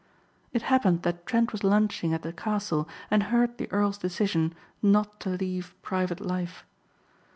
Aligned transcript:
It 0.51 0.63
happened 0.63 1.03
that 1.03 1.27
Trent 1.27 1.51
was 1.51 1.63
lunching 1.63 2.11
at 2.11 2.23
the 2.23 2.33
castle 2.33 2.89
and 3.11 3.21
heard 3.29 3.59
the 3.59 3.71
earl's 3.71 3.99
decision 3.99 4.55
not 4.81 5.19
to 5.19 5.29
leave 5.29 5.75
private 5.83 6.19
life. 6.19 6.65